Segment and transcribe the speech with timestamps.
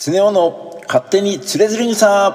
[0.00, 2.30] 常雄の勝手につれづれ草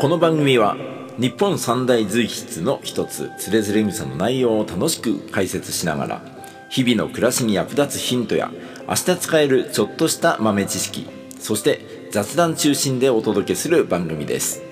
[0.00, 0.76] この番組は
[1.18, 6.22] 日本三大随筆の一つつれづれ草の内容を楽しく解説しながら
[6.70, 8.50] 日々の暮らしに役立つヒントや
[8.88, 11.06] 明日使えるちょっとした豆知識
[11.38, 14.67] そして雑談中心でお届けする番組です。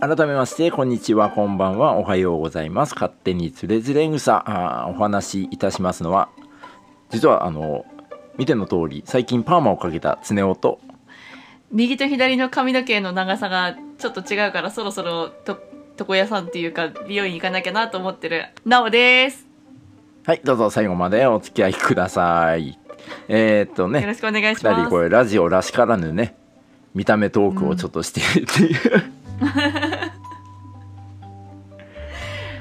[0.00, 2.94] 改めまして、こんにちは、こんばんは、おはようございます。
[2.94, 6.28] 勝手につれづれ草、あーお話しいたしますのは、
[7.10, 7.86] 実は、あの、
[8.36, 10.80] 見ての通り、最近パーマをかけた常雄と、
[11.70, 15.60] 右と左の髪の毛の長さがちょっと違うからそろそろと
[15.98, 19.46] 床屋さんっていうか美容院行かなきゃなと思ってるなおです
[20.24, 22.78] はい、どうぞ最後までお付き合いください。
[23.28, 26.36] えー、っとね、よろしくお願いし二人ますこれラジオらしからぬね、
[26.94, 29.23] 見た目トークをちょっとしているっていう、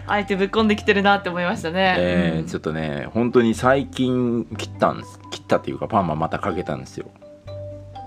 [0.06, 2.04] あえてぶっこんできてるなって思いましたね、うん。
[2.04, 5.20] えーちょっとね、本当に最近切ったんです。
[5.32, 7.10] 切ったっていうか、パーマまたかけたんですよ。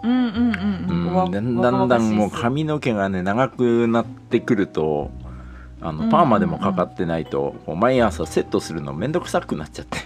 [0.05, 0.37] うんうん
[0.89, 1.15] うんうん。
[1.15, 5.11] わうん、だんだんだんもう髪の毛がね長くなってくると
[5.81, 6.11] あうんうんうん。
[6.11, 9.99] のパーマでもかかってないと、こう毎朝セットするのめんどくさくなっちゃって。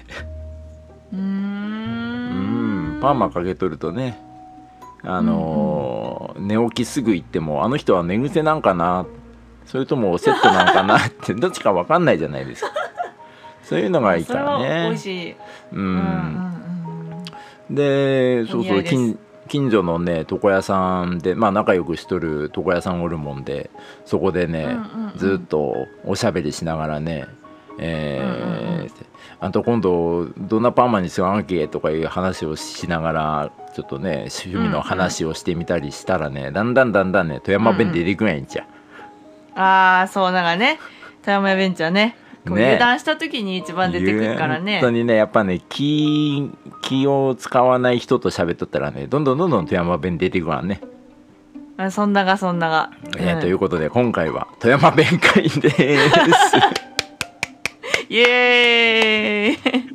[1.13, 2.99] うん。
[2.99, 4.19] んパーマかけとるとね
[5.03, 6.00] あのー
[6.41, 9.07] 寝起きすぐ行ってもあの人は寝癖なんかな
[9.67, 12.71] それともセットなんかなって どっちか分かんないじゃないですか。
[13.63, 14.25] そういうのがいい。
[14.25, 14.99] からね
[15.73, 17.75] ううんうん。
[17.75, 19.17] でそうそう近
[19.47, 23.71] 近所のね床屋さんでまあ仲良くしとる床屋さんおるもんで
[24.05, 24.77] そこでね、
[25.17, 27.27] ずっとおしゃべりしながらね
[27.79, 29.11] えー
[29.41, 38.67] あと今度どんなパーマにしようあんけとかいう話をしながらちょっとね趣味の話をしてみたりしたらね、だんだんだんだんね富山弁出てくんやんちゃ、
[39.55, 40.79] ああそうなんかね
[41.23, 42.17] 富山ベンチャーね
[42.47, 42.75] ね。
[42.75, 44.81] 油断した時に一番出てくるからね。
[44.81, 46.51] 本当にねやっぱね気
[46.83, 50.81] 気を使わない人と喋っとったらねどんどんどんどん富山弁出てくるわね。
[51.77, 53.41] あそんながそんなが、えーうん。
[53.41, 55.83] ということで今回は富山弁会です。
[58.09, 59.93] イエーイ。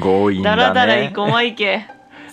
[0.00, 0.56] 強引だね。
[0.56, 1.86] だらだらいこまいけ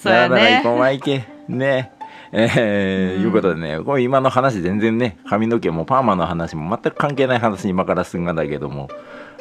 [0.05, 0.61] そうやね。
[0.63, 1.25] こまいけ。
[1.47, 1.91] ね。
[2.31, 3.23] えーうん。
[3.23, 8.89] いうことでね、これ今の話全然ね、髪の毛もパーマの話も全く関係ない話に今からすんがだけども、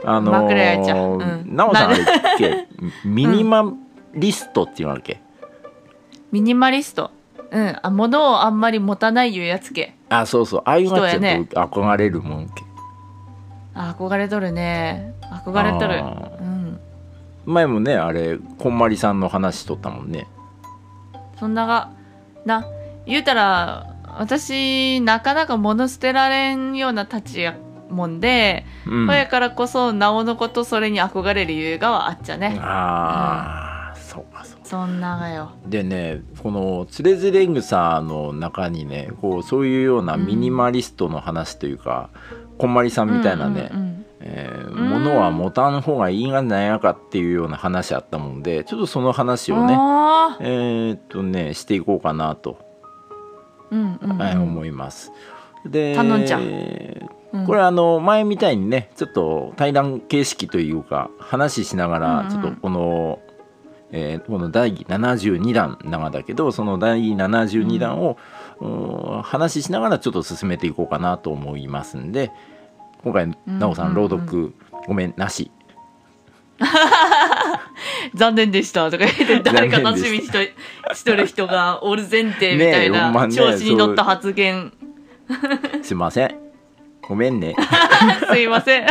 [0.05, 1.15] あの枕やいちゃう。
[1.15, 1.57] うん。
[1.57, 2.07] なおさんあなれっ
[2.39, 2.69] け、
[3.05, 3.73] ミニマ
[4.15, 5.21] リストっていうわけ、
[6.31, 7.11] ミニマリスト？
[7.51, 7.77] うん。
[7.83, 9.95] あ物をあんまり持たないいうやつけ。
[10.09, 12.65] あ、そうそう、ああいうのはちょっと憧れるもんけ。
[13.75, 15.15] あ憧れとるね。
[15.45, 15.99] 憧れとる。
[16.01, 16.79] あうん。
[17.47, 20.27] 前もね、あれ、こんまりさんの話しとったもんね。
[21.39, 21.93] そんなが
[22.45, 22.67] な
[23.07, 27.57] 言うたら私なかなか物捨てられんような立ちや
[27.91, 29.07] もんで、うん。
[29.07, 34.65] ほやからこそなおのことそれに憧れる理由がはあっちゃねああ、そうかそうか。
[34.65, 42.11] そんながよでねこの「つれづれ草」の中にねこうそういうようなミニマリストの話というか、
[42.59, 54.19] こんまりさんみたいなね、うんうんえーうん物は持たん方がいいがなんやかっていうような話あったもんでちょっとその話うんをねあえーっとねしていこうかなと、ーうんうんうん。
[54.19, 55.13] はい思います。
[55.67, 56.43] で頼んじゃう。
[57.33, 57.47] うん。
[57.47, 62.25] これあの前みたいにねちょっと対談形式というか話しながうんうん。
[62.25, 63.19] らちょっとこの、
[63.91, 68.17] えーこの第72弾なんだけどその第72弾を、
[68.61, 69.23] うん。
[69.23, 72.31] 話ししながらちょっと進めていこうかなと思いますんで
[73.05, 74.55] 今回んなおさんうん朗読
[74.87, 75.51] ごめんなし。
[78.15, 78.91] 残念でした。
[78.91, 84.73] とか言って 誰か楽ししみにしと る人がおる前提みたいな調子に乗った発言。
[85.83, 86.35] すいません。
[87.03, 87.55] ごめんね。
[88.33, 88.87] すいません。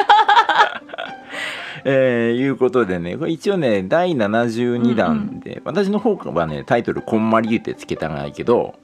[1.86, 8.75] えーいうことでねこれ一応ね第72弾で、私の方はねタイトル「こんまり言うてつけたがないけど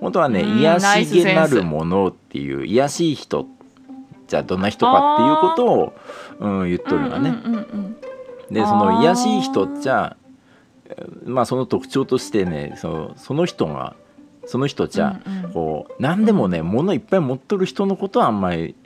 [0.00, 3.46] 本当はねうん癒しげなるものっていう癒しい人
[4.26, 5.92] じゃあどんな人かっていうことを、
[6.40, 7.30] うん、言っとるがね。
[7.30, 7.96] うんうんうん
[8.48, 10.16] でその癒しい人じゃ
[10.88, 11.28] えー。
[11.28, 13.96] まあその特徴としてねそのその人が
[14.46, 15.52] その人じゃ、うんうん。
[15.52, 18.76] こう何でもね物いっぱい持っとる人のことはあんまり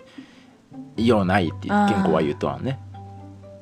[0.97, 2.79] ようないって健康は言うとはね。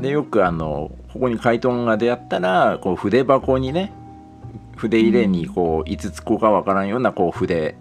[0.00, 3.92] でよくあのここに回答が出会ったらこう筆箱にね
[4.76, 7.76] 筆入れにこう5つ子かわからんようなこう筆。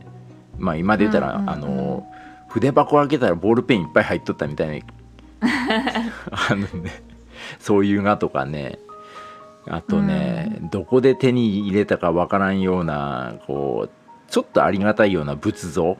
[0.57, 2.07] まあ今で言ったら、うんうんうんあの
[2.47, 4.85] 筆箱開けたらボールペンいっぱい入っとったみたいな。
[6.29, 7.01] あのね
[7.57, 8.77] そういうがとかね。
[9.65, 15.97] あとね、どこで手に入れたかわからんようなこうちょっとありがたいような仏像。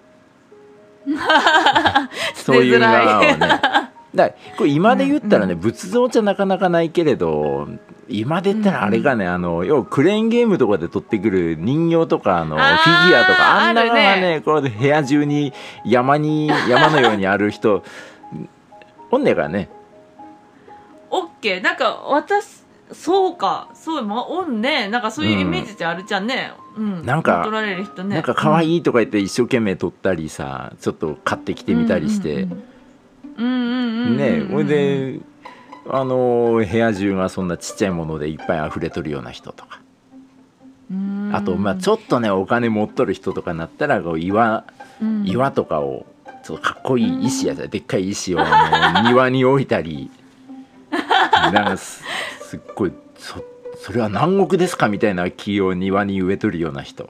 [2.36, 7.68] そういうがをねだこれ今で言ったらね、仏像じゃなかなかないけれど
[8.08, 14.42] 今で言ったらあれがね、あの要はクレーンゲームとかで取ってくる人形とかあのフィギュアとかあんなのがあるね。
[14.42, 15.54] こう部屋中に
[15.86, 17.84] 山に 山のようにある人
[19.10, 19.70] おんねえからね。
[21.10, 21.62] オッケー。
[21.62, 23.70] なんか私そうか。
[23.74, 24.90] そうまおんね。
[24.90, 26.54] なんかそういうイメージってあるじゃんね。
[26.78, 27.06] うん。
[27.06, 28.16] なんか取られる人ね。
[28.16, 32.73] なんか可い愛いとか言って一生懸命撮ったりさちょっと買ってきてみたりして、うんうんうんうん
[33.38, 35.20] ねほいで
[35.90, 39.82] あの部屋中がそんなちっちゃいものでいっぱい溢れとるような人とか。
[41.32, 44.66] あとまあちょっとねお金持っとる人とかになったらこう岩
[45.02, 45.26] うん。
[45.26, 46.06] 岩とかを
[46.44, 50.12] ちょっとかっこいい石やつでっかい石をあの庭に置いたり。
[50.92, 52.04] なんかす
[52.42, 53.44] すっごいそ
[53.78, 57.10] それは南国ですかみたいな木を庭に植えとるような人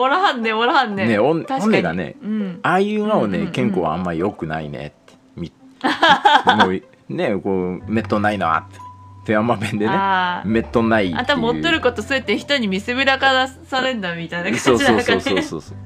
[0.00, 2.60] おらはんねおらはんねねおん確がねうん。
[2.62, 5.14] ああいうのをね、うんうんうん健康はあんま良くないねって。
[5.36, 5.52] み
[6.58, 6.82] もう
[7.12, 8.78] ねこうめっとないなって
[9.26, 9.92] 富山弁でね。
[9.92, 10.48] あー。
[10.48, 11.18] めっとないっていう。
[11.18, 15.76] あんた持ってることそうやって人に見せびらかされんだみたいなそう感じなそうそうそうそうそう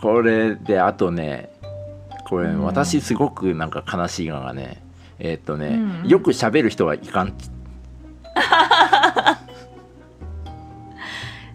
[0.00, 1.50] これであとね
[2.28, 2.62] これ、うん。
[2.62, 4.82] 私すごくなんか悲しいのがね
[5.18, 6.08] えーっとね、うんうん。
[6.08, 7.32] よく喋る人はいかん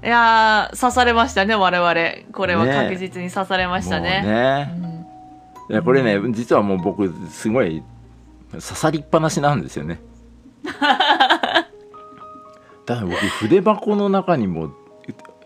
[0.05, 1.95] いやー刺されましたね我々。
[2.31, 2.73] これはね。
[2.73, 4.21] 確実に刺されましたもうね。
[4.21, 4.85] ね
[5.67, 7.81] いやこれね実はもう僕すごい
[8.51, 9.99] 刺さりっぱなしなんですよね。
[10.63, 10.77] だ
[12.97, 14.69] から僕筆箱の中にも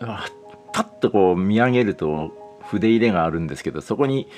[0.00, 0.26] あ
[0.74, 4.28] パッとこう見上げると筆入れがあるんですけどそこに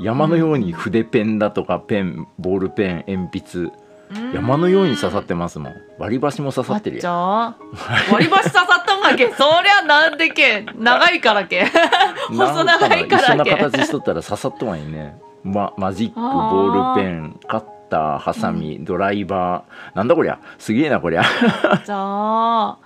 [0.00, 3.72] 山のように筆ペンだとかペンボールペン鉛筆うん
[4.34, 5.74] 山のように刺さってますもん。
[5.98, 7.56] 割り箸も刺さってるじよゃあ
[8.12, 9.32] 割り箸刺さったんがけ？
[9.32, 10.66] そりゃなんでけ？
[10.76, 11.66] 長いからけ。
[12.28, 13.50] 細長いからけ。
[13.50, 16.96] な形しとったら刺さっとはいね、ま、マジックボあー。
[16.96, 19.96] ールペンカッターハサミ、ドライバー。
[19.96, 20.38] なんだこりゃ？
[20.58, 21.22] すげえなこりゃ。
[21.84, 22.78] じゃあ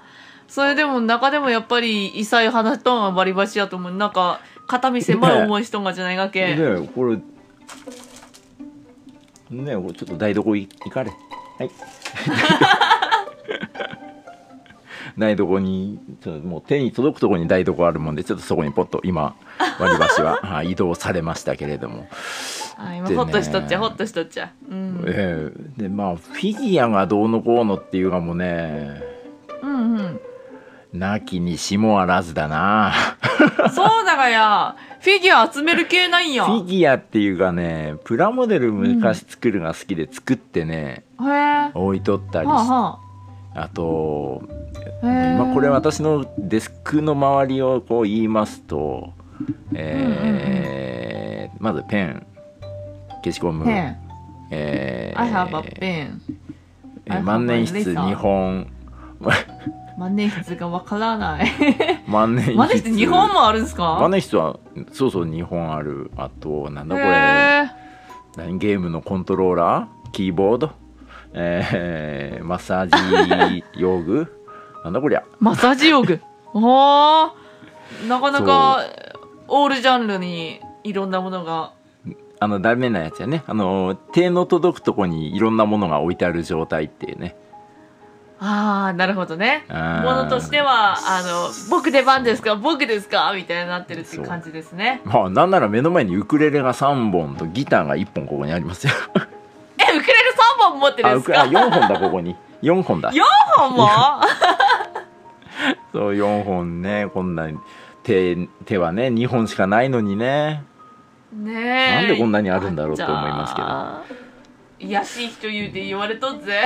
[0.49, 3.93] それでも中でもやっぱり異彩放っとんは割り箸やと思う。
[3.93, 7.19] なんか肩身狭い思いしとんがじゃないがけ、ねこれ
[9.51, 11.11] ねちょっと台所い行かれ。
[11.59, 11.71] はい。
[15.19, 19.35] 台所にちょっともう手に届くところに台所あるもんでちょっとそこにポッと今
[19.79, 22.09] 割り箸は はい移動されましたけれども。
[22.79, 24.51] あ今ホッとしとっちゃホッとしとっちゃ。
[24.71, 25.83] うん、ええ。
[25.83, 29.03] でまあフィギュアがどうのこうのっていうのもね
[29.63, 30.21] うんうん。
[30.93, 32.93] なきにしもあらずだな。
[33.75, 34.77] そうだがや
[35.07, 36.47] フィギュア集める系なんや。
[36.47, 42.99] フィギュアっていうかねプラモデル昔作るが好きで作ってね、へえは置いとったりしあは
[43.55, 43.69] あ。
[43.69, 44.43] と
[45.03, 49.13] あへえまあ、これ私のデスクの周りをこう言いますと、
[49.75, 52.27] えーまずペン
[53.23, 53.65] 消しゴム、
[54.51, 55.63] えー I have a
[57.07, 57.23] pen.
[57.23, 58.67] 万年筆2本
[59.99, 61.49] 万年筆がわからない。
[62.07, 62.57] 万年筆。
[62.57, 63.99] 万年筆2本もあるんですか？
[64.01, 64.59] 万年筆は
[64.93, 66.11] そうそう2本ある。
[66.17, 67.71] あとなんだこれ。
[68.37, 70.11] 何ゲームのコントローラー？
[70.13, 70.73] キーボード？
[71.33, 74.33] えーマッサージ用具？
[74.85, 75.25] なんだこりゃ。
[75.41, 76.21] マッサージ用具？
[76.53, 77.31] おー。
[78.09, 78.85] なかなか
[79.49, 81.73] オールジャンルにいろんなものが。
[82.39, 83.45] あのダメなやつやね。
[83.47, 87.35] あの手の届くとこにいろんなものが置いてある状態っていうね
[88.39, 89.65] ああなるほどね。
[89.71, 89.77] も
[90.13, 92.55] のとしてはあの僕出番ですか？
[92.57, 93.33] 僕ですか？
[93.35, 95.01] みたいになってるっていう感じですね。
[95.05, 98.93] まあなんなら目の前にウクレレが3本とギターが1本ここにありますよ。
[99.15, 99.17] え
[99.97, 100.21] ウクレレ
[100.61, 102.37] 3本持ってですか？4本だここに。
[102.63, 103.11] 4本だ。
[103.11, 103.21] 4
[103.57, 103.89] 本も？
[105.93, 107.09] そう4本ね。
[107.15, 107.49] こんな
[108.03, 110.63] 手手はね2本しかないのにね。
[111.33, 111.95] ねえ。
[111.97, 113.67] なんでこんなにあるんだろうと思いますけど
[114.81, 116.61] どいやしい人言うて言われとっぜ。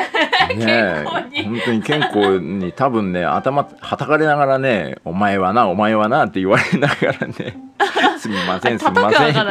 [0.57, 1.45] ね 健え康に。
[1.45, 7.59] 本当に健康に多分ね頭はたかれながらね「お前はなお前はな」って言われながらね
[8.19, 9.35] 「すみませんすみ叩ません」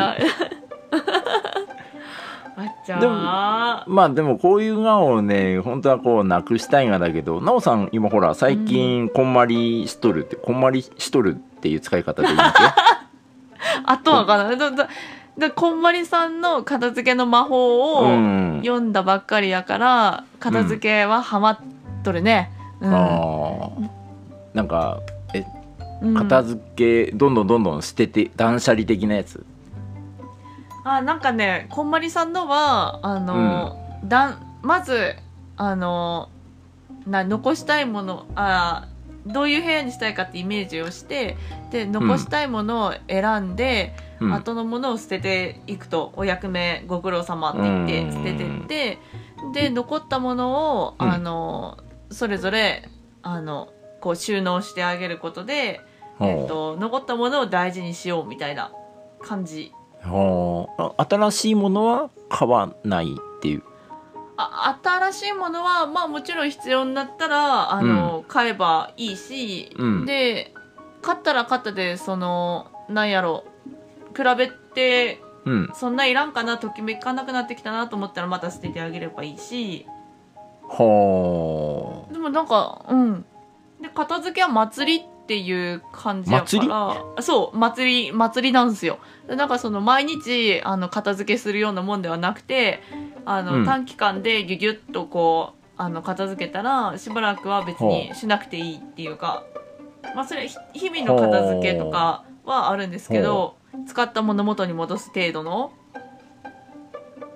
[2.88, 12.64] でもーまあでもこういうがをね本当はこうなくしたいがだけどなおさん今ほら最近こんまりしとるってこんまりしとるっていう使い方でいいわけ
[13.86, 14.50] あとはかな
[15.40, 18.60] どどでこんまりさんの片付けの魔法うをん。
[18.62, 21.60] 読んだばっかりやから片付けはハマっ
[22.04, 22.52] とるね。
[22.82, 22.94] うん。
[22.94, 23.90] あー。
[24.54, 25.00] なんか
[26.02, 26.14] うん。
[26.14, 29.46] 片付けどんどんどんどん捨てて断捨離的なやつ？
[30.84, 34.60] あなんかねこんまりさんのはあの、だん。
[34.62, 35.16] まず
[35.56, 36.30] あの
[37.08, 38.90] な残したいものあ
[39.26, 41.38] どういう部屋にしたいかってイメージをして
[41.72, 48.12] で残したいものを選んで、うん後のものを捨てていくとお役目ご苦労様って言ってうん。
[48.12, 48.98] 捨ててって
[49.54, 51.12] で残ったものを、うん。
[51.12, 51.78] あの
[52.12, 52.90] それぞれ
[53.22, 53.72] あの
[54.02, 55.82] こう収納してあげることで、
[56.22, 58.72] えっと、残ったものを大事にしようみたいな
[59.22, 59.74] 感じ。
[60.02, 63.64] 新しいものは買わないっていう？
[64.38, 70.06] あ新しいものはまあもちろん必要になったらあの、買えばいいし、うん。
[70.06, 70.54] で
[71.02, 73.49] 買ったら買ったでそのなんやろ比
[74.36, 75.72] べてうん。
[75.74, 79.86] そんないらんかなときめかなくなってきたなと思ったらまた捨ててあげればいいし。
[80.64, 83.26] ほでもなんかうん。
[83.82, 86.48] で片付けは祭りっていう感じやか
[87.16, 87.24] ら。
[87.24, 89.00] そう祭り祭りなんですよ。
[89.28, 92.82] でなんかその毎日あの片付けするようなもんではなくて
[93.26, 93.66] あの、うん。
[93.66, 99.46] 短期間でギュギュッとこうあの片付けたらしばらくは別にしなくていいっていうか
[100.14, 103.56] まあそれ日々の片付けとかはあるんですけど
[103.88, 105.72] 使ったもの元に戻す程度の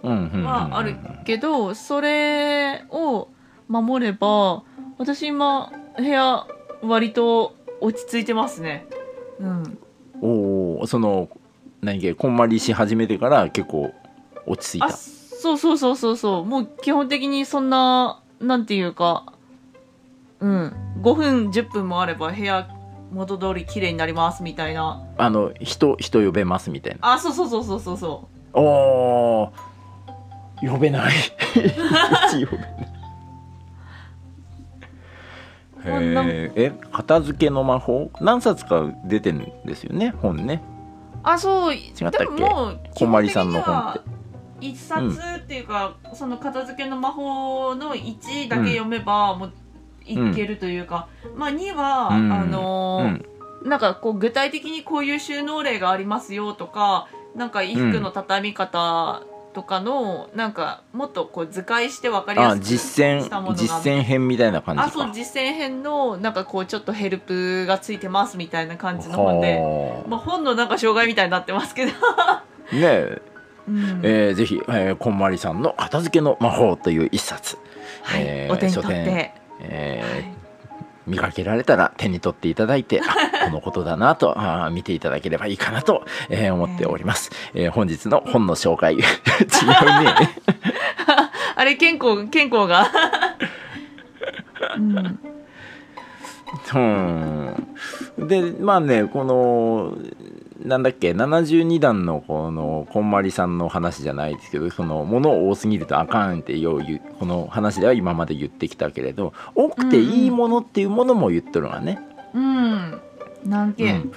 [0.03, 3.29] はあるけどそれを
[3.67, 4.63] 守れば
[4.97, 6.45] 私今部屋
[6.81, 8.85] 割と落ち着いてますね。
[9.39, 9.77] うん。
[10.21, 11.29] おおその
[11.81, 13.93] 何かこんまりし始めてから結構
[14.45, 16.45] 落ち着いあたそうそうそうそうそう。
[16.45, 19.33] もう基本的にそんななんていうか
[20.39, 20.73] うん。
[21.01, 22.67] 5分10分もあれば部屋
[23.13, 25.01] 元通り綺麗になりますみたいな。
[25.17, 27.13] あの人人呼べますみたいな。
[27.13, 29.53] あそうそうそうそうそうそおお
[30.61, 31.13] 呼べない。
[31.53, 31.59] 呼
[32.55, 32.93] べない。
[35.83, 36.23] こんな。
[36.23, 38.11] へええ片付けの魔法？
[38.21, 40.13] 何冊か出てるんですよね？
[40.21, 40.61] 本ね。
[40.63, 41.75] うあそう。
[41.75, 42.25] ったっけ？
[42.25, 43.99] でももうこんまりさんの本って。
[44.61, 49.53] 一冊っていうか、その片付けの魔法の1だけ読めば、もう
[50.05, 52.31] いけるというか、まあ2は、うん。
[52.33, 53.03] あのー
[53.63, 53.69] うん。
[53.69, 64.87] なんかこう具体的にこういう収納例がありますよとかなんか衣服の畳み方とかの、なんかもっとこう図解して分かりやあすく実践したものが実践編みたいな感じか。
[64.87, 72.43] あそう実践編のなんかこうちょっとヘルプがついてますみたいな感じの本で、はまあ、本のなんか障害みたいになってますけど、あ
[72.73, 73.21] ねえ。
[73.69, 74.01] うん。
[74.03, 77.57] えーぜひ、えーこんまりさんの「片付けの魔法」という一冊、
[78.01, 78.23] はい。
[78.25, 79.33] えーお手に取っ書店て、
[79.63, 80.43] えーはい
[81.05, 88.95] 見かけられたら手に取っていただいてあこのことだなとあー見ていただければいいかなと、えー思っております、えー本日の本の紹介。
[88.95, 89.05] 違うね。
[91.55, 92.87] あれ健康健康が、
[94.77, 95.19] うん、
[96.75, 98.27] うん。
[98.27, 99.97] でまあねこの
[100.59, 106.83] なんだっけ72段のこのこんまりさんの話じゃないですけどその物多すぎるとあかんってよう
[107.19, 111.99] この話では今まで言ってきたけれど多くていいものっていうものも言っとるわね。
[112.33, 113.01] うん、
[113.45, 114.11] 何件、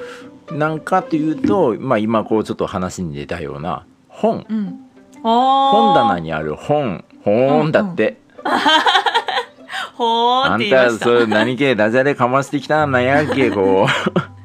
[0.48, 4.46] うん、なんかというと、まあ、今こうちょっと話に出たような本。
[4.48, 4.80] うん、
[5.22, 7.04] あ本ー棚にある本。
[7.22, 8.18] 本だって、
[9.94, 10.54] ほーあん。
[10.56, 10.98] って言いました。
[10.98, 14.35] たそれ何系ダジャレかましてきたんなんやっけこう。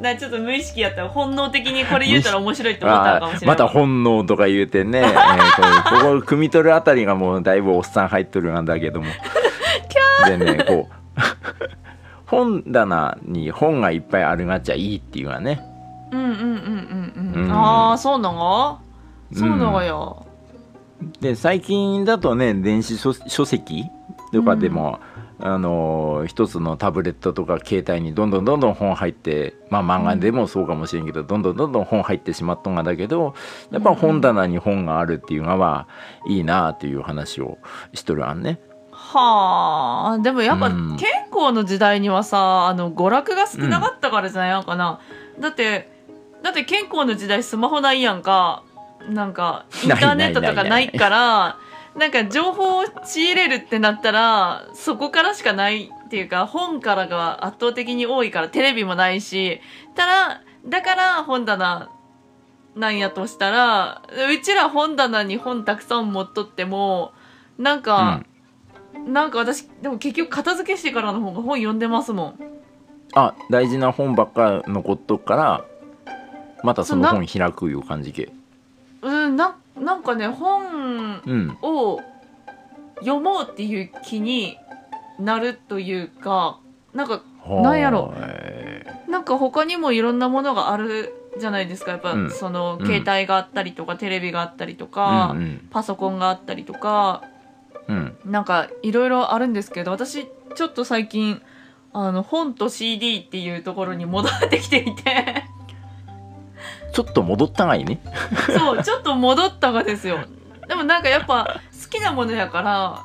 [0.00, 3.46] なちょっと無意識やったら本能的にこれ言うたら面白いって思ったのかもしれない。
[3.48, 5.16] また本能とか言うてね、 えーこ
[6.18, 9.06] うここ汲み取るあたりがもうだいぶおっさん入っとるんだけども。
[10.26, 10.94] でねこう
[12.26, 15.60] 本棚に本がいっぱいあるがっちゃいいっていうのはね。
[16.10, 17.52] うんうんうんうんうん、うん。
[17.52, 18.80] ああそうなの？
[19.32, 20.24] そうなのよ、
[21.20, 23.84] で最近だとね電子書書籍
[24.32, 25.00] とかでも、
[25.38, 33.34] あのー一つのタブレットとか携帯にどんどんどんどん本入ってまあ漫画でもそうかもしれんけど、どんどんどんどん本入ってしまっとんがだけど
[33.70, 35.86] やっぱ本棚に本があるっていうのは
[36.26, 37.58] いいなっていう話を
[37.92, 38.60] しとるあんね。
[38.90, 40.18] はあ。
[40.20, 45.00] でもやっぱうん健康の時代にはさあの娯楽が少なかったからじゃないのかな、
[45.38, 45.90] だって
[46.42, 48.62] だって健康の時代スマホないやんか。
[49.10, 51.58] なんか インターネットとかないから
[51.96, 59.60] なんか情報を仕入れるってなったらそこからしかないっていうか本からが圧倒的に多いからテレビもないし
[59.94, 61.90] ただだから本棚
[62.74, 67.12] なんやとしたらうちら本棚に本たくさん持っとっても
[67.58, 68.22] なんか、
[69.06, 72.38] なんか私でも結局片付けしてからの方が本読んでますもん
[73.14, 75.64] あ大事な本ばっか残っとくから
[76.62, 78.30] またその本開くいう感じけ。
[79.00, 82.00] うんななんかね本うんを
[83.00, 84.58] 読もうっていう気に
[85.18, 86.58] なるというか
[86.94, 88.08] なんかなんやろ。
[88.08, 88.66] はい
[89.10, 91.92] なんか他にもいろんなものがあるじゃないですか。
[91.92, 92.30] やっぱ、うん。
[92.30, 92.86] そのうん。
[92.86, 97.22] 携帯があったりとか、テレビがあったりとか、うんパソコンがあったりとか
[97.88, 98.16] うん。
[98.24, 101.40] なんかいろいろあるんですけど私ちょっと最近
[101.92, 105.44] あの本と CD っていうところに戻ってきていて
[106.96, 108.00] ちょっと戻ったがいいね？
[108.56, 110.20] そうちょっと戻ったがですよ。
[110.66, 113.02] でもなんかやっぱ好きなものやから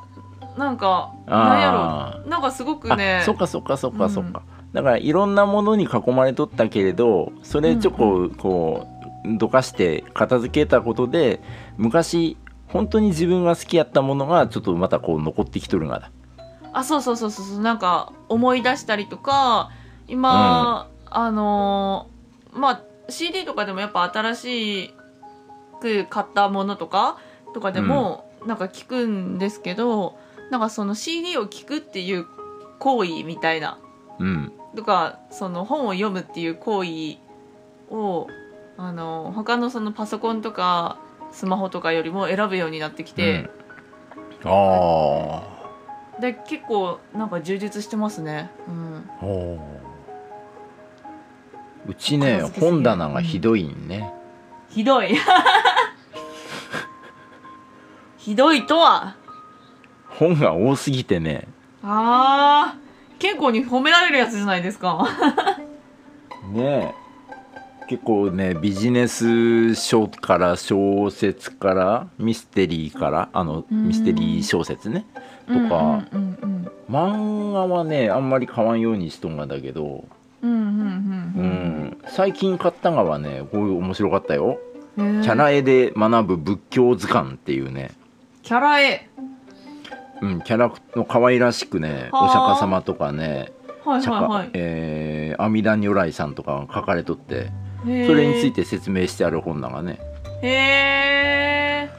[0.57, 3.97] なんかなんやあろなんかすごくあねそっかそっかそっうん。
[3.97, 8.87] かそっか、だからいろんなものに囲まれとったけれどそれちょここ
[9.25, 11.41] うどかして片付けたことで
[11.75, 16.11] 昔本当に自分が好きやったものがちょっとまたこう残ってきとるがだ。
[16.71, 17.59] あそうそうそうそうそう。
[17.59, 19.69] なんか思い出したりとか
[20.07, 22.81] 今、あのーまあ
[23.11, 24.93] CD とかでもやっぱ新し
[25.79, 27.17] く買ったものとか
[27.53, 30.17] とかでもなんか聞くんですけど、
[30.49, 32.25] なんかその CD を聞くっていう
[32.79, 33.79] 行為みたいな
[34.19, 34.51] うん。
[34.75, 37.17] とかその本を読むっていう行為
[37.89, 38.27] を
[38.77, 40.97] あの他のそのパソコンとか
[41.31, 43.49] スマホとかよりも選ぶようになってきて、
[44.43, 45.43] うん、あ
[46.19, 48.49] で結構なんか充実してますね。
[48.67, 49.09] うん
[51.87, 54.13] うちね本棚がひどいんね、
[54.69, 55.15] ひどい。
[58.17, 59.15] ひどいとは？
[60.09, 61.47] 本が多すぎてね。
[61.83, 62.81] あー。
[63.19, 65.07] 健康に褒められるやつじゃないですか。
[66.53, 66.93] ね
[67.87, 73.87] 結構ねビジネス書から小説からミステリーからあのうん。
[73.87, 75.05] ミステリー小説ね。
[75.47, 76.71] とか、うんうん。
[76.89, 80.05] 漫画はねあんまり買わんようにしとんがだけど、
[80.41, 81.33] うんうんうん。
[81.35, 81.47] ううん。
[81.87, 84.59] ん、最近買ったがはねこういう面白かったよ。
[84.97, 87.91] うんキャラ絵で学ぶ仏教図鑑っていうね、
[88.43, 89.07] キャラ絵
[90.21, 92.25] うん、キャラクの可愛らしくねはあ。
[92.25, 93.51] お釈迦様とかね
[93.85, 94.49] はいはいはい。
[94.53, 97.51] えー阿弥陀如来さんとかが書かれとって
[97.83, 99.99] それについて説明してある本だがね。
[100.43, 101.89] へえ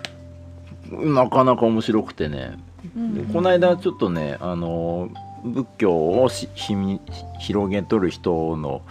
[0.91, 2.59] なかなか面白くてね。
[2.95, 5.09] でこの間ちょっとねあの
[5.45, 7.01] 仏教をしひみ
[7.41, 8.83] 広げとる人の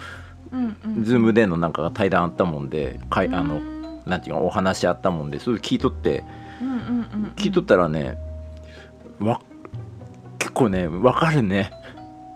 [1.02, 3.62] ズームでのなんか対談あったもんでかいあの
[4.06, 6.24] なんていうかお話あったもんでそれ聞いとって
[7.38, 8.18] 聞いとったらね
[9.20, 9.42] わ
[10.40, 11.72] 結構ねわかるね。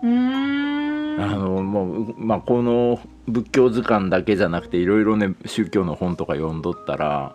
[0.02, 1.20] うーん。
[1.20, 7.34] あのもうまあこの仏教図鑑だけじゃなくていろいろね宗教の本とか読んどったら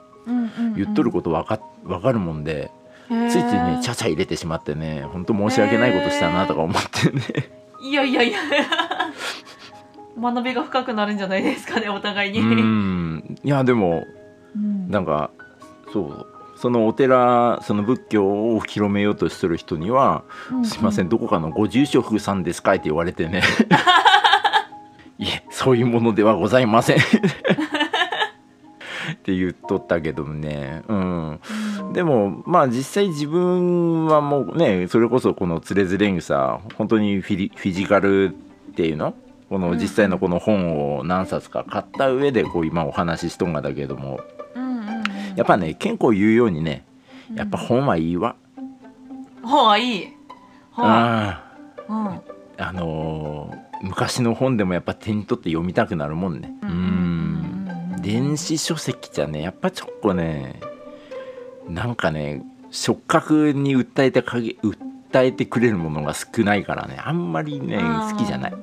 [0.76, 2.72] 言っとることわかわかるもんで
[3.12, 7.21] ついついねちゃちゃ入れてしまってね本当申し訳ないことしたなとか思ってね。
[7.82, 8.39] いやいやいや。
[10.19, 12.39] 学びが深くなるんじゃないですかねお互いに。
[12.39, 13.38] うん。
[13.43, 14.06] いやでも
[14.56, 14.89] うん。
[14.89, 15.32] なんか
[15.91, 20.24] そうそのお寺その仏教を広めようとしてる人には
[20.63, 23.41] 「すいませんどこかのご住職さんですか?」って言われてね。
[25.19, 26.97] いえそういうものではございません。
[29.13, 30.82] って言っとったけどね。
[30.88, 30.97] うん。
[31.00, 31.39] うん
[31.93, 38.36] でもまあ実際自分はもうねそれこそこの「つれづれ草」本当にフィリフィジカル
[38.71, 39.13] っていうの？
[39.49, 44.19] この実際のこの本を何冊か買った上でこう今お話ししとんがだけども。
[45.36, 46.86] やっぱね健康言うようにね
[47.36, 48.36] やっぱ本はいいわ。
[49.43, 50.08] 本はいい。
[50.71, 50.86] 本。
[50.88, 51.43] あ
[51.88, 52.08] うん。
[52.08, 52.21] あ
[52.58, 56.54] あのー昔の本でもやっぱ手に取って読みたくなるもんね。
[56.62, 56.73] ううん
[57.97, 60.60] ん電子書籍じゃねやっぱちょっとね
[61.67, 67.78] なんかね触覚に訴えてかげ訴えてくれるものが少ないからねあんまりね
[68.12, 68.54] 好きじゃない。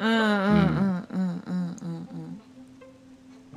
[0.00, 2.40] うんうんうんうんうんうんうん。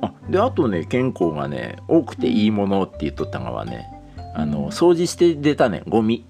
[0.00, 3.86] あであとね健康がね多くていいものって言っとったのはね
[4.34, 6.24] あの掃除して出たねゴミ。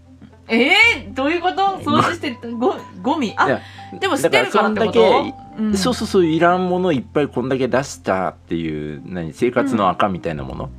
[0.48, 1.62] えー、どういうこと？
[1.78, 3.32] 掃除してごゴミ？
[3.36, 3.60] あ
[3.98, 5.24] でも捨てるからってこと？
[5.58, 5.76] うん。
[5.76, 10.70] そうそうそういらんものいっぱいこんだけ出したっていう何生活の赤みたいなもの、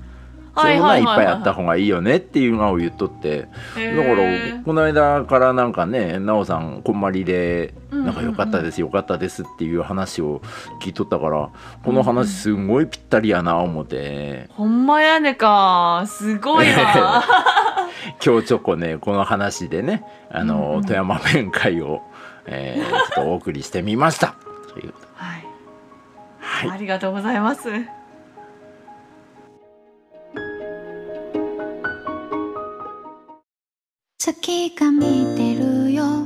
[0.56, 3.48] そういうものはいっぱいあった方がいいよねっていうのを言っとって。
[3.78, 10.42] へだからーこの間からなんかね奈緒さんこんまりでなんか良かったです良かったですっていう話を
[10.82, 11.50] 聞いとったから
[11.84, 14.48] この話すごいぴったりやな思って。
[14.52, 16.04] ほんまやねか。
[16.08, 17.24] すごいわ
[18.24, 22.02] 今日ちょこねこの話でねあの富山弁会を、
[22.46, 24.36] えーちょっとお送りしてみました。
[24.74, 25.46] というはい、
[26.39, 26.70] はい。
[26.72, 27.70] ありがとうございます
[34.26, 36.26] 月が見てるよ。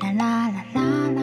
[0.00, 1.20] ラララララ。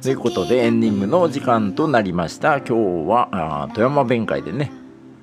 [0.00, 2.62] ということでエンディングの時間となりました。
[2.62, 2.72] 今日
[3.10, 3.28] は
[3.64, 4.72] あ富山弁会でね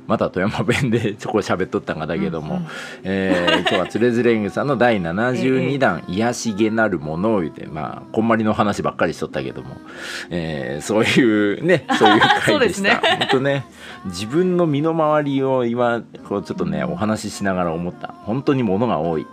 [0.07, 2.67] また富山弁でちょこ喋っとったんがだけども、うんうん。
[3.03, 9.75] えー今日はつれづれ草の第72弾「癒しげなるもの」を言うてまあこんまりの話ばっかりしとったけども、
[10.29, 12.95] えーそういうねそういう回でした。
[13.19, 13.65] 本当ね
[14.05, 18.13] 自分の身の回りを今こうちょっとねお話ししながら思った。
[18.25, 19.25] 本当に物が多い。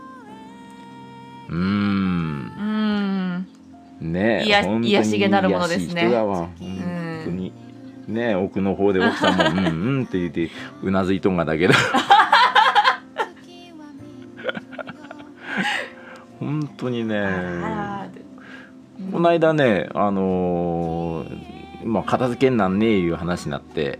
[1.48, 2.52] うーん。
[4.00, 4.12] うん。
[4.12, 6.08] ね癒本当に癒しげなるものですね。
[6.08, 6.50] 本
[7.24, 7.52] 当に、
[8.08, 10.50] ね奥の方で奥さんも「うんうん」って言って
[10.82, 11.74] うなずいとんがだけど。
[16.40, 17.26] 本当にね。
[19.12, 23.98] この間ねあのーまあ片付けんなんねえいう話になって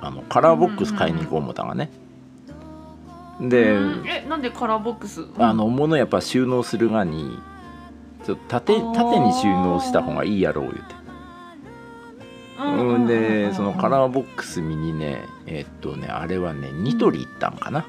[0.00, 1.90] あのカラーボックス買いに行こう思ったがね。
[3.40, 4.06] で、うん。
[4.06, 5.26] えなんでカラーボックス？
[5.38, 7.38] あの物やっぱ収納するがに
[8.24, 10.94] ちょっと縦縦に収納した方がいいやろう言うて
[12.64, 17.86] うんうんでそのカラーボックス見にねえっとねあれはねニトリ行ったんかな、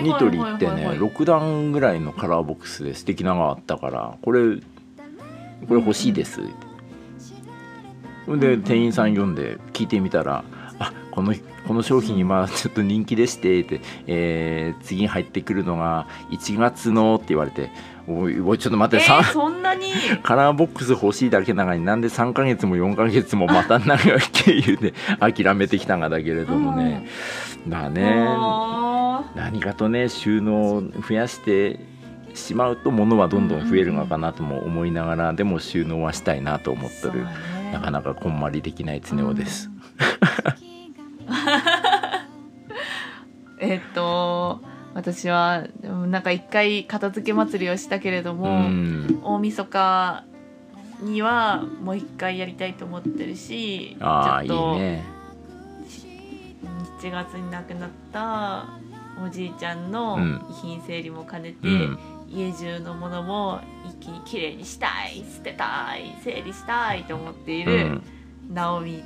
[0.00, 6.40] ニトリ行ってね6段ぐらいのカラーボックスで素敵なのがあったからこれこれ欲しいです。
[6.40, 10.44] ってで店員さん呼んで聞いてみたら
[10.84, 11.34] 「あこの
[11.66, 17.70] この商品今ちょっと人気でして」って、えー次に入ってくるのが1月の」って言われて
[18.06, 19.92] 「おいおいちょっと待って、えー、さそんなに？
[20.22, 27.06] カラーボックス欲しいだけなのになんで3ヶ月も4ヶ月も待たんなきゃって言うて諦めてきたんだけれどもね、
[27.66, 28.24] まあね。
[28.26, 31.80] あ何かとね収納を増やして
[32.34, 37.30] しまうと物はどんどん増えるのかなとも思いながらでも収納はしたいなと思っーとるね。
[37.72, 39.70] なかなかこんまりできない常雄です。
[43.60, 44.60] えっと
[44.94, 49.20] 私はなんか一回片付け祭りをしたけれどうも、ん。
[49.22, 50.24] 大晦日
[51.00, 55.04] にはもう一回やりたいと思ってるしちょっとね。
[57.00, 58.66] 7月に亡くなった
[59.22, 60.42] おじいちゃんのうん。
[60.50, 61.98] 遺品整理も兼ねて、うん。
[62.28, 68.02] 家中のものも一気にきれいにしたい捨てたい整理したいと思っていうるん。
[68.50, 69.02] ナオミ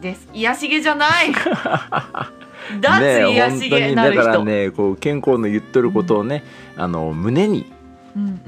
[0.00, 0.28] です。
[0.32, 1.32] 癒しげじゃない。
[2.80, 6.44] 脱ね癒しげなる人、だからねこう健康の言っとることをね、
[6.76, 7.72] あの胸に。
[8.16, 8.40] うん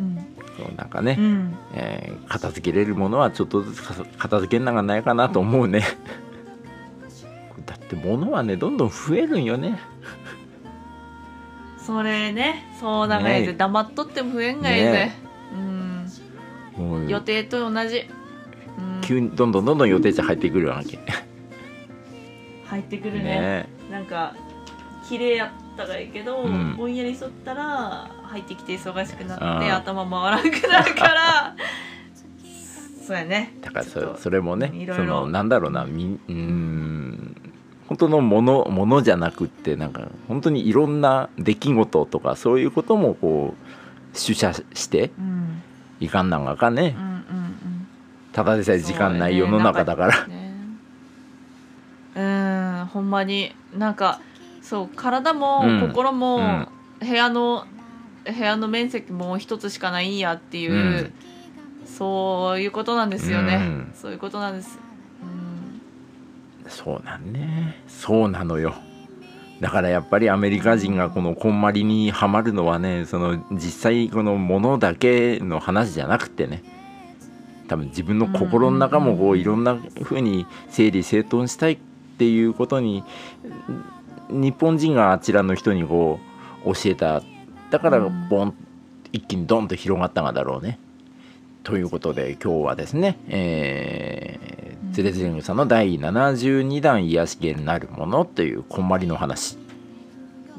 [0.59, 1.25] そうなんかね、うん。
[1.25, 5.83] うんえー片付けれるものはちょっとずつか片付けんながないかなと思うね。
[7.67, 9.81] だって物はねどんどん増えるんよね。
[11.85, 15.19] それねそうなんかやねぜ黙っとっても増えんがいぜ、ね
[15.53, 17.09] うん。
[17.09, 18.05] 予定と同じ、
[18.79, 20.99] うん、急にどんどんどんどん予定地入ってくるわけ
[22.71, 23.23] 入ってくるね。
[23.25, 23.69] ね。
[23.91, 24.35] なんか
[25.09, 26.77] 綺麗やったがいいけど、うん。
[26.77, 29.77] ぼんやりしとったら入ってきて忙しくなってあー。
[29.77, 31.57] 頭回らんくなるから。
[33.05, 33.55] そうやね。
[33.61, 35.05] だからちょっとそそれもねいろいろ。
[35.05, 37.37] そのなんだろうなみうーん。
[37.89, 45.63] 本当のものものじゃなくってなんか本当にいろんな出来事とかそういうこともこう取捨してうん。
[45.99, 46.95] いかんなんがかね。
[46.97, 47.89] うんうんうん。
[48.33, 50.15] ただでさえ時間ない世の中だから
[52.93, 53.55] ほんまに。
[53.77, 54.21] なんか
[54.63, 55.81] そう体もうん。
[55.81, 56.69] 心も、うん
[57.01, 57.65] 部屋の
[58.27, 61.13] 部屋の面積も一つしかないんやっていう、うん。
[61.87, 63.93] そういうことなんですよね、うん。
[63.95, 64.79] そういうことなんです、
[66.65, 67.83] うん、そうなんね。
[67.89, 68.75] そうなのよ。
[69.61, 76.63] だからやっぱりアメリカ人がこのこんまりにはまるのはねその実際このものだけの話じゃなくてね。
[77.69, 81.79] 多分自分の心の中もこういろんな風に整理整頓したい
[82.21, 83.03] っていうことに
[84.29, 86.21] 日本人があちらの人にこ
[86.67, 87.23] う教えた。
[87.71, 88.29] だからうん。
[88.29, 88.55] ボン
[89.11, 90.79] 一気にドンと広がったがだろうね。
[91.63, 99.57] ということで今日はですね、えー、ズレズレングさんの第72弾癒しげになるものというこんまりの話、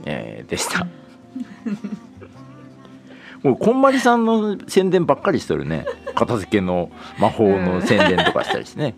[0.05, 0.87] えーでした。
[3.43, 5.85] もうこんまりさんの宣伝ばっかりしとるね。
[6.15, 8.95] 片付けの魔法の宣伝とかしたりしてね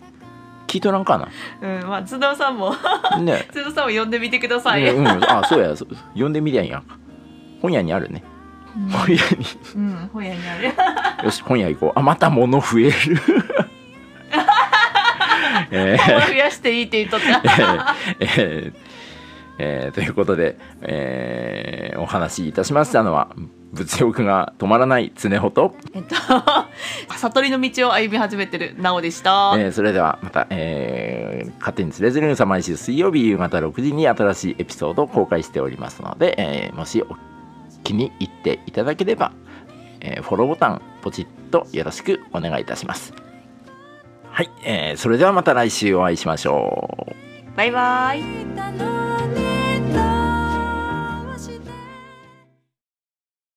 [0.74, 1.28] 聞いとらんかな？
[1.62, 2.74] うん、まあ津田さんも。
[3.20, 3.46] ね。
[3.52, 5.76] 津田さんも呼んでみてください、ねうん、あそうや。
[5.76, 6.82] そう読んでみりゃいいやん。
[6.82, 6.98] か
[7.62, 8.24] 本屋にあるね。
[8.90, 9.20] 本屋に。
[9.76, 10.72] うん、本屋にある。
[11.24, 11.98] よし本屋行こう。
[11.98, 12.90] あまた物増える。
[15.70, 16.26] えー。
[16.26, 17.40] 増やしていいって言っとった。
[18.18, 18.72] えー。
[19.58, 19.94] えー。
[19.94, 22.00] ということで、えー。
[22.00, 23.28] お話しいたしましたのは
[23.74, 26.14] 物欲が止まらない常穂と、えっと
[27.18, 37.16] 悟りの道を歩み始めてるなおでした、えーそれではまた、えー勝手につれづれるさ毎週水曜日夕方6時に新しいエピソードを公開しておりますので、えーもしお
[37.82, 39.32] 気に入っていただければ、
[40.00, 43.12] えーフォローボタンポチッとよろしくお願いいたします。
[44.30, 47.06] はい、えーそれではまた来週お会いしましょ
[47.52, 47.56] う。
[47.56, 48.22] バイバイ。
[48.56, 49.53] 楽